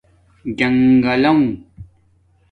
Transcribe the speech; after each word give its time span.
جنگلݸنݣ 0.57 1.39